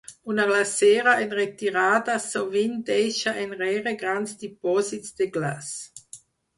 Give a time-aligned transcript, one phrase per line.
[0.33, 5.75] Una glacera en retirada sovint deixa enrere grans dipòsits de glaç.